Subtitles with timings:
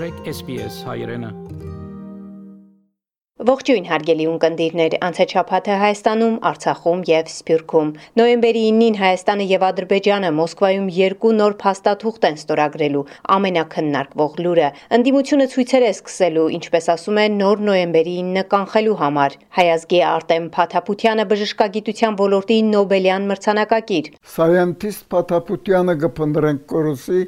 [0.00, 1.28] մտրեք SPS հայրենը
[3.48, 7.90] Ողջույն հարգելի ունկնդիրներ, անցաչափաթը Հայաստանում, Արցախում եւ Սփյուռքում։
[8.20, 13.04] Նոյեմբերի 9-ին Հայաստանը եւ Ադրբեջանը Մոսկվայում երկու նոր փաստաթուղթ են ստորագրելու
[13.36, 14.68] ամենակննարկվող լուրը։
[15.00, 21.26] Ընդդիմությունը ցույցեր է սկսելու, ինչպես ասում են, նոր նոյեմբերի 9-ը կանխելու համար։ Հայազգի Արտեմ Փաթապուտյանը
[21.32, 27.26] բժշկագիտության ոլորտի Նոբելյան մրցանակակիր։ Սայենտիստ Փաթապուտյանը գտնրենք կորուսի,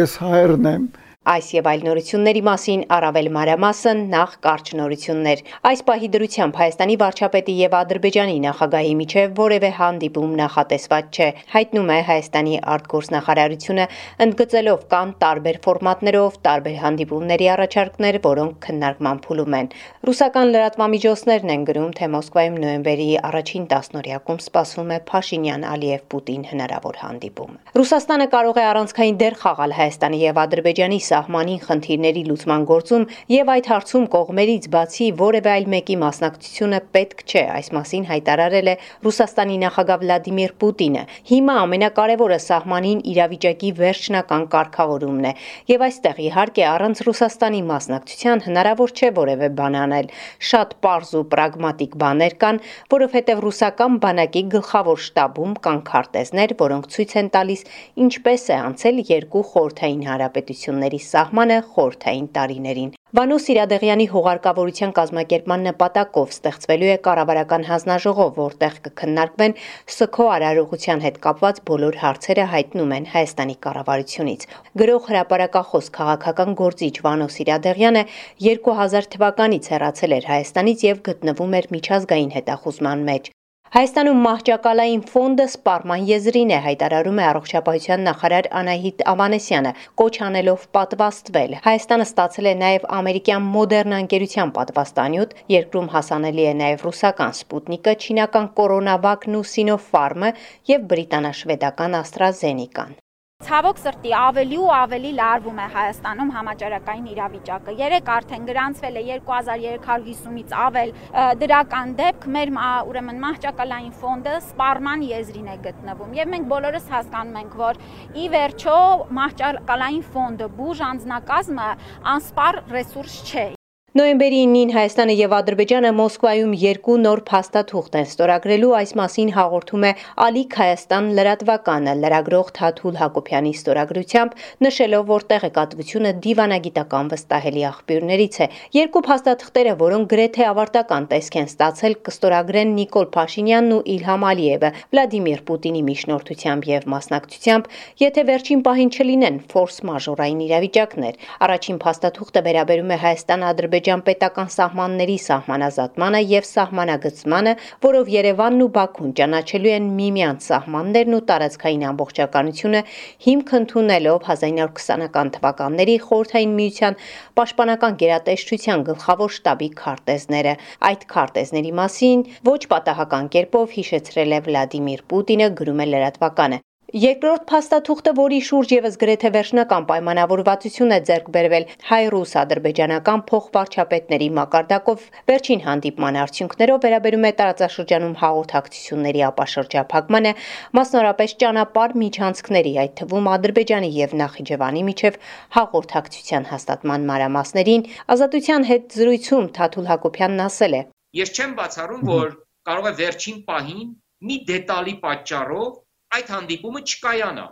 [0.00, 0.90] ես հայրն եմ
[1.28, 7.56] Այս եւ այլ նորությունների մասին առավել մանրամասն նախ կարճ նորություններ։ Այս պահի դրությամբ Հայաստանի վարչապետի
[7.60, 13.84] եւ Ադրբեջանի նախագահի միջև որևէ հանդիպում նախատեսված չէ։ Հայտնում է Հայաստանի արտգործնախարարությունը,
[14.24, 19.70] ընդգծելով կան տարբեր ֆորմատներով տարբեր հանդիպումների առաջարկներ, որոնք քննարկման փուլում են։
[20.08, 28.30] Ռուսական լրատվամիջոցներն են գրում, թե Մոսկվայում նոյեմբերի առաջին տասնօրյակում սպասվում է Փաշինյան-Ալիև-Պուտին հնարավոր հանդիպում։ Ռուսաստանը
[28.40, 34.06] կարող է առանցքային դեր խաղալ Հայաստանի եւ Ադրբեջանի սահմանին խնդիրների լուծման գործում եւ այդ հարցում
[34.14, 38.74] կողմերից բացի որևէ այլ մեկի մասնակցությունը պետք չէ, այս մասին հայտարարել է
[39.06, 45.32] Ռուսաստանի նախագահ Վլադիմիր Պուտինը։ Հիմա ամենակարևորը սահմանին իրավիճակի վերջնական կարգավորումն է
[45.70, 50.10] եւ այստեղ իհարկե առանց Ռուսաստանի մասնակցության հնարավոր չէ որևէ բան անել։
[50.50, 52.60] Շատ པարզ ու պրագմատիկ բաներ կան,
[52.94, 57.64] որովհետեւ ռուսական բանակի գլխավոր շտաբում կան քարտեզներ, որոնք ցույց են տալիս
[58.06, 66.90] ինչպես է անցել երկու խորթային հանրապետությունների սահմանը խորթային տարիներին։ Վանո Սիրադեղյանի հողարկավորության կազմակերպման նպատակով ստեղծվելու
[66.90, 69.56] է կառավարական հանձնաժողով, որտեղ կքննարկվեն
[69.94, 74.46] ՍՔՕ արարողության հետ կապված բոլոր հարցերը հայտնում են Հայաստանի կառավարությունից։
[74.84, 78.06] Գրող հրապարակախոս քաղաքական գործիչ Վանո Սիրադեղյանը
[78.46, 83.34] 2000 թվականից հեռացել էր Հայաստանից եւ գտնվում էր միջազգային հետախուզման մեջ։
[83.70, 91.54] Հայաստանում մահճակալային ֆոնդը սպառման եզրին է հայտարարում է առողջապահության նախարար Անահիտ Ավանեսյանը, կոչ անելով պատվաստվել։
[91.66, 98.48] Հայաստանը ստացել է նաև ամերիկյան Մոդեռնա ընկերության պատվաստանյութ, երկրում հասանելի է նաև ռուսական Սպուտնիկը, չինական
[98.58, 100.32] Կորոնավակն ու Սինոֆարմը
[100.72, 102.98] եւ բրիտանա-շվեդական AstraZeneca-ն։
[103.40, 110.52] Ցավոք սրտի ավելի ու ավելի լարվում է Հայաստանում համաճարակային իրավիճակը։ Երեք արդեն գրանցվել է 2350-ից
[110.64, 110.92] ավել
[111.40, 112.52] դրական դեպք, մեր
[112.90, 117.80] ուրեմն մահճակալային ֆոնդը սպառման եզրին է գտնվում։ Եվ մենք բոլորս հասկանում ենք, որ
[118.12, 118.76] ի վերջո
[119.20, 121.70] մահճակալային ֆոնդը բուժ անձնակազմը
[122.16, 123.46] անսպառ ռեսուրս չէ։
[123.90, 129.90] Նոյեմբերի 9-ին Հայաստանը եւ Ադրբեջանը Մոսկվայում երկու նոր փաստաթուղթ են ստորագրելու, այս մասին հաղորդում է
[130.26, 139.02] Ալիք Հայաստան լրատվականը լրագրող Թաթուլ Հակոբյանի ստորագրությամբ, նշելով, որ տեղեկատվությունը դիվանագիտական վստահելի աղբյուրներից է։ Երկու
[139.10, 145.82] փաստաթղթերը, որոնք գրեթե ավարտական տեսք են ստացել, կստորագրեն Նիկոլ Փաշինյանն ու Իլհամ Ալիևը Վլադիմիր Պուտինի
[145.90, 147.68] միջնորդությամբ եւ մասնակցությամբ,
[148.06, 151.20] եթե վերջին պահին չլինեն ֆորս մաժորային իրավիճակներ։
[151.50, 157.52] Առաջին փաստաթուղթը վերաբերում է Հայաստան-Ադրբեջան Ադրբեջան պետական սահմանների սահմանազատմանը եւ սահմանագծմանը,
[157.86, 162.82] որով Երևանն ու Բաքուն ճանաչելու են միմյանց սահմաններն ու տարածքային ամբողջականությունը,
[163.24, 167.00] հիմք ընդունելով 1920-ական թվականների խորհրդային միության
[167.40, 170.56] պաշտպանական գերատեսչության գլխավոր շտաբի քարտեզները։
[170.90, 178.12] Այդ քարտեզների մասին ոչ պատահական կերպով հիշեցրել է Վլադիմիր Պուտինը գրում է լրատվականը։ Երկրորդ փաստաթուղթը,
[178.18, 186.18] որի շուրջ եւս գրեթե վերջնական պայմանավորվածություն է ձեռք բերվել հայ-ռուս ադրբեջանական փոխվարչապետների մակարդակով վերջին հանդիպման
[186.22, 190.32] արդյունքներով վերաբերում է տարածաշրջանում հաղորդակցությունների ապաշրջափակմանը,
[190.80, 195.20] մասնորապես ճանապարհ միջանցքների, այդ թվում Ադրբեջանի եւ Նախիջևանի միջև
[195.60, 197.86] հաղորդակցության հաստատման մանրամասներին,
[198.18, 200.82] ազատության հետ զրույցում Թաթուլ Հակոբյանն ասել է.
[201.22, 202.34] Ես չեմ բացառում, որ
[202.66, 203.88] կարող է վերջին պահին
[204.26, 205.70] մի դետալի պատճառով
[206.18, 207.46] այդ հանդիպումը չկայանա։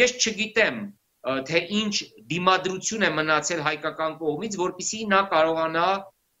[0.00, 0.80] Ես չգիտեմ,
[1.48, 1.94] թե ինչ
[2.32, 5.86] դիմադրություն է մնացել հայկական կողմից, որpիսի նա կարողանա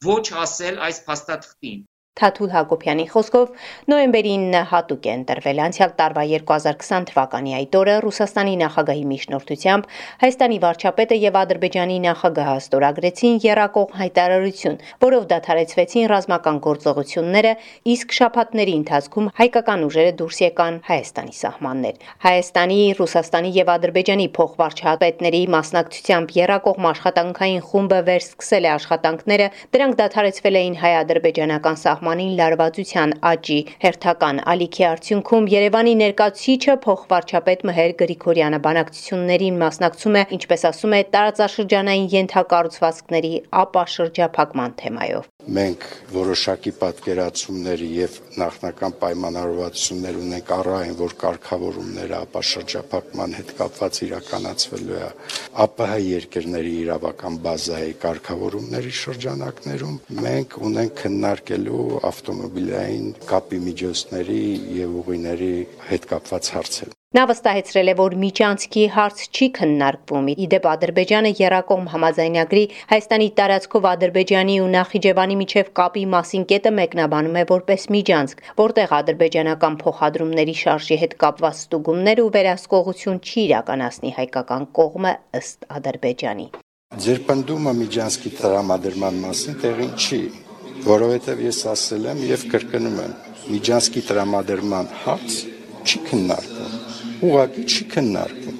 [0.06, 7.06] ոչ ասել այս փաստաթղթին։ Թաթուլ Հակոբյանի խոսքով նոյեմբերի 9-ը հատուկ է ընտրվել անցյալ տարվա 2020
[7.08, 9.86] թվականի այդ օրը Ռուսաստանի նախագահի միջնորդությամբ
[10.22, 14.76] Հայաստանի վարչապետը եւ Ադրբեջանի նախագահը ստորագրեցին երակող հայտարարություն,
[15.06, 17.52] որով դադարեցվեցին ռազմական գործողությունները,
[17.96, 26.36] իսկ շաբաթների ընթացքում հայկական ուժերը դուրս եկան Հայաստանի սահմաններ։ Հայաստանի, Ռուսաստանի եւ Ադրբեջանի փոխվարչապետների մասնակցությամբ
[26.42, 34.40] երակող աշխատանքային խումբը վերսկսել է աշխատանքները, դրանք դադարեցվել էին հայ-ադրբեջանական սահմաններում սահմանին լարվածության աճի հերթական
[34.52, 43.32] ալիքի արդյունքում Երևանի ներկայացուցիչը փոխվարչապետ Մհեր Գրիգորյանը բանակցություններին մասնակցում է, ինչպես ասում է, տարածաշրջանային յենթակառուցվածքների
[43.62, 45.84] ապաշրջափակման թեմայով։ Մենք
[46.14, 55.08] որոշակի պատկերացումներ եւ նախնական պայմանավորվածություններ ունենք առայն, որ կարգավորումները ապաշրջափակման հետ կապված իրականացվելու է
[55.82, 64.42] ԱՊՀ երկրների իրավական բազայի կարգավորումների շրջանակներում։ Մենք ունենք քննարկելու ավտոմոբիլային կապի միջոցների
[64.78, 65.54] եւ ուղիների
[65.92, 72.62] հետ կապված հարցեր։ Նա վստահեցրել է, որ միջանցքի հարց չի քննարկվում։ Իդեպ Ադրբեջանը երակողմ համաձայնագրի
[72.92, 79.76] Հայաստանի տարածքով Ադրբեջանի ու Նախիջևանի միջև կապի մասին կետը մեկնաբանում է որպես միջանցք, որտեղ ադրբեջանական
[79.84, 85.12] փոխադրումների շարժի հետ կապված ստուգումներ ու վերահսկողություն չի իրականացնի հայկական կողմը
[85.42, 86.48] ըստ Ադրբեջանի։
[86.92, 90.22] Ձեր պնդումը միջանցքի տրամադրման մասին տեղին չի,
[90.86, 93.18] որովհետև ես ասել եմ եւ կրկնում եմ,
[93.52, 95.38] միջանցքի տրամադրման հարց
[95.82, 96.82] չի քննարկվում
[97.22, 98.56] ուղակի չի քննարկվում։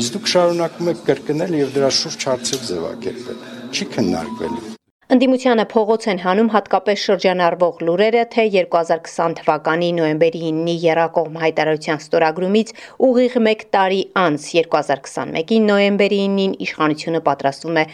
[0.00, 3.44] Իսկ դուք շարունակում եք կրկնել եւ դրա շուրջ հարցեր ձևակերպել։
[3.76, 4.75] Չի քննարկվելու։
[5.06, 12.72] Ընդդիմությանը փողոց են հանում հատկապես շրջանառվող լուրերը, թե 2020 թվականի նոյեմբերի 9-ի Երակողմ հայտարարության ստորագրումից
[13.06, 17.84] ուղիղ 1 տարի անց 2021-ի նոյեմբերի 9-ին իշխանությունը պատրաստվում է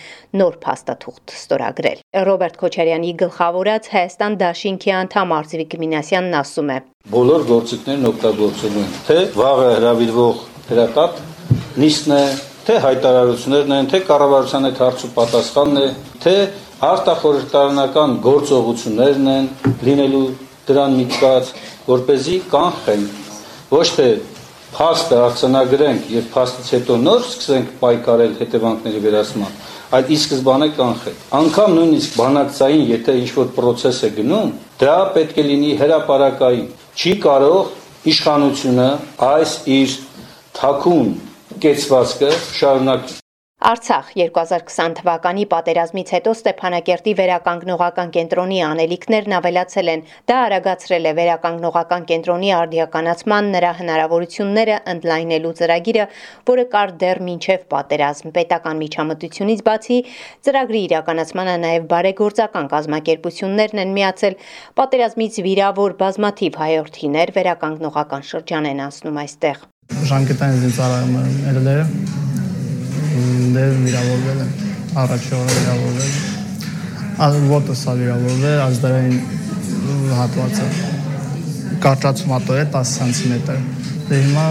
[0.41, 2.01] նոր փաստաթուղթ ստորագրել։
[2.33, 6.79] Ռոբերտ Քոչարյանի գլխավորած Հայաստան Դաշինքի անդամ Արծիվիկ Մինասյանն ասում է.
[7.13, 10.43] Բոլոր գործիքներն օգտագործելու են, թե վաղը հravirվող
[10.73, 11.23] հրատապ
[11.83, 12.25] նիստն է,
[12.63, 15.87] թե հայտարարություններն են, թե կառավարության այդ հարցու պատասխանն է,
[16.23, 16.35] թե
[16.83, 19.45] արտախորհրդարանական գործողություններն են
[19.87, 20.23] լինելու
[20.67, 21.51] դրան միտված,
[21.87, 23.05] որ เป զի կանխեն
[23.71, 24.09] ոչ թե
[24.73, 29.55] փաստը արձանագրենք եւ փաստից հետո նոր սկսենք պայքարել հետևանքների վերացման,
[29.95, 34.53] այլ ի սկզբանե կանխել։ Անկամ նույնիսկ բանակցային, եթե ինչ-որ process է գնում,
[34.83, 36.69] դա պետք է լինի հրաապարակային։
[36.99, 37.73] Չի կարող
[38.13, 38.91] իշխանությունը
[39.31, 39.99] այս իր
[40.59, 41.11] թակուն
[41.63, 43.22] կեցվածքը շարունակի
[43.63, 50.01] Արցախ 2020 թվականի պատերազմից հետո Ստեփանակերտի վերականգնողական կենտրոնի անելիքներն ավելացել են։
[50.31, 56.07] Դա արագացրել է վերականգնողական կենտրոնի արդիականացման նրա հնարավորությունները ընդլայնելու ծրագիրը,
[56.51, 59.99] որը կար դեռ մինչև պատերազմ։ Պետական միջամտությունից բացի
[60.43, 64.37] ծրագրի իրականացմանը նաև բարեգործական կազմակերպություններն են միացել։
[64.83, 69.65] Պատերազմից վիրավոր բազմաթիվ հայորդիներ վերականգնողական շրջան են անցնում այստեղ։
[71.53, 72.22] ելել է
[73.13, 74.53] դեր վիրավորվել եմ
[75.03, 76.13] առաջի օրը վիրավորվել
[77.53, 79.17] ոտը սա վիրավորվել ազդարային
[80.19, 80.67] հատվածը
[81.85, 83.59] կարճացումատո է 10 սանտիմետր
[84.09, 84.47] դե հիմա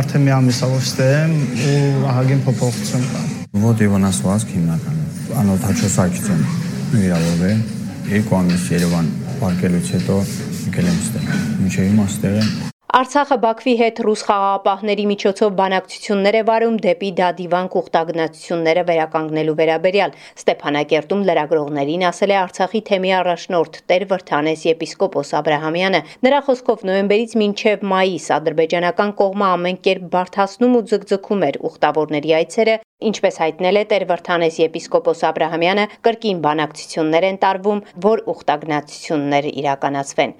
[0.00, 1.32] արդեն մի ամիս ավով ստե եմ
[1.70, 3.22] ու ահագին փոփոխություն կա
[3.64, 6.44] ոտի վնասվածք հիմնականում անօթաչոսակից եմ
[6.98, 7.64] վիրավորվել
[8.14, 10.20] երկու ամիս Երևան պարկելուց հետո
[10.68, 11.34] եկել եմ ստեղ
[11.64, 17.67] մինչև հիմա ստեղ եմ Արցախը Բաքվի հետ ռուս խաղաղապահների միջոցով բանակցություններ է վարում դեպի դադիվան
[17.75, 25.61] կուղտագնացությունները վերականգնելու վերաբերյալ։ Ստեփանակերտում լրագրողներին ասել է Արցախի թեմի առաջնորդ Տեր Վրթանես եպիսկոպոս Աբ รา
[25.67, 32.35] համյանը։ Նրա խոսքով նոյեմբերից մինչև մայիս ադրբեջանական կողմը ամեն կերպ բարթացնում ու ձգձգում էր ուխտավորների
[32.41, 38.25] այցերը, Ինչպես հայտնել է Տեր Վրթանես եպիսկոպոս Աբ รา համյանը, կրկին բանակցություններ են տարվում, որ
[38.35, 40.37] ուխտագնացություններ իրականացվեն։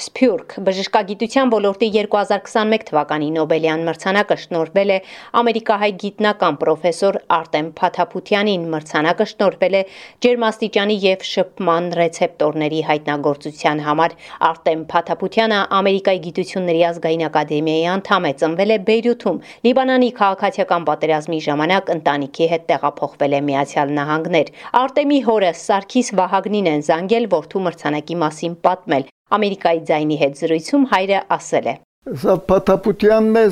[0.00, 0.54] Սփյուռք.
[0.66, 4.96] Բժշկագիտության ոլորտի 2021 թվականի Նոբելյան մրցանակը շնորհվել է
[5.40, 9.82] ամերիկահայ գիտնական պրոֆեսոր Արտեմ Փաթափությանին։ Մրցանակը շնորհվել է
[10.26, 14.16] ջերմաստիճանի եւ շփման ռեցեպտորների հայտնագործության համար։
[14.50, 21.94] Արտեմ Փաթափությանը Ամերիկայի գիտությունների ազգային ակադեմիայի անդամ է, ծնվել է Բեյրութում։ Լիբանանի քաղաքացիական պատերազմի ժամանակ
[21.98, 24.52] ընտանիքի հետ տեղափոխվել է Միացյալ Նահանգներ։
[24.84, 31.20] Արտեմի հորը Սարգիս Վահագնին են զանգել որդու մրցանակի մասին պատմել։ Ամերիկայի ձայնի հետ զրույցում հայրը
[31.36, 31.74] ասել է.
[32.20, 33.44] Սա Փաթապուտյանն է,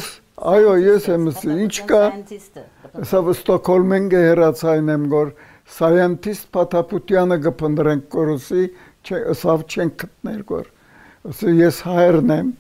[0.55, 1.29] այո, ես եմ,
[1.67, 2.03] ինչ կա։
[3.09, 5.33] Սա Ստոկհոլմեն գերացայն եմ գոր
[5.77, 8.63] սայենտիստ Փաթապուտյանը գփնդրենք կորուսի,
[9.05, 10.71] չէ, սավ չեն գտներ գոր։
[11.29, 12.53] Ասա ես հայրն եմ,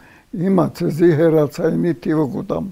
[0.42, 2.66] հիմա ցեզի հերացայինի տիվը գուտամ։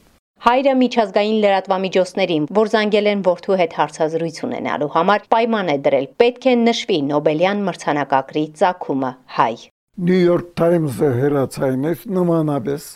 [0.47, 6.07] Հայրը միջազգային լրատվամիջոցներին, որ զանգել են որդու հետ հարցազրույց ունենալու համար, պայման է դրել.
[6.21, 9.55] պետք է նշվի Նոբելյան մրցանակակրի ցակումը հայ։
[9.97, 12.89] New York Times-ը հերացայինեց նմանապես,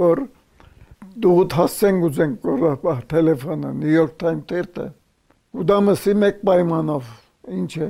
[0.00, 0.22] որ
[1.20, 4.86] դու հասցեն գուզեն կորապահ տելեֆոնը New York Times տերտը։
[5.58, 7.10] Ուդամսի մեկ պայմանով,
[7.58, 7.88] ինչ է,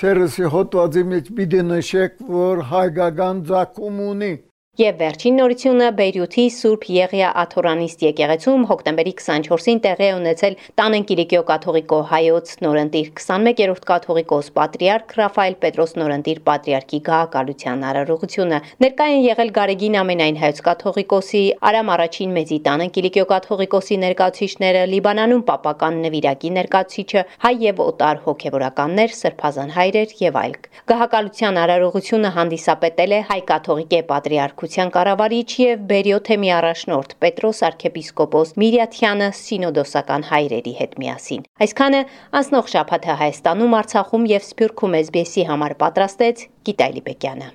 [0.00, 4.32] ցերսի հոտվածի մեջ պիտի նշեք, որ հայկական ցակում ունի
[4.78, 11.40] Եվ վերջին նորությունը Բեյրութի Սուրբ Եղիա Աթորանիստ եկեղեցում հոկտեմբերի 24-ին տեղի է ունեցել Տանեն Կիլիկիո
[11.50, 19.52] կաթողիկո հայոց նորընտիր 21-րդ կաթողիկոս Պատրիարք Ռաֆայել Պետրոս նորընտիր Պատրիարքի գահակալության արարողությունը։ Ներկա են եղել
[19.58, 27.26] Գարեգին ամենայն հայոց կաթողիկոսի, Արամ առաջին մեծի Տանեն Կիլիկիո կաթողիկոսի ներկայացուցիչները, Լիբանանում պապական նվիրակի ներկայացուցիչը,
[27.44, 30.56] հայ եւ օտար հոգեվորականներ, սրբազան հայրեր եւ այլ։
[30.94, 38.52] Գահակալության արարողությունը հանդիսապետել է հայ կաթողիկե Պատրիարք Պետության կառավարիչ եւ Բերիո թեմի առաջնորդ Պետրոս arczepiskopos
[38.62, 42.02] Միրյաթյանը սինոդոսական հայրերի հետ միասին։ Այսքանը
[42.38, 47.50] անցնող շաբաթը Հայաստանում, Արցախում եւ Սփյուռքում SBS-ի համար պատրաստեց Գիտալի Բեկյանը։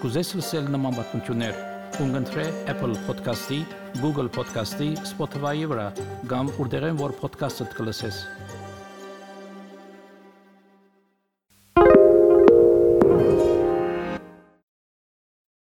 [0.00, 1.60] Կուզես լսել նման բանություններ,
[2.00, 3.60] կընտրե Apple Podcast-ի,
[4.00, 5.90] Google Podcast-ի, Spotify-ի վրա,
[6.32, 8.24] կամ որտեղեն որ podcast-ը կլսես։